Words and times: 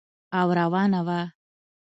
او 0.39 0.45
روانه 0.59 0.99
وه. 1.07 1.21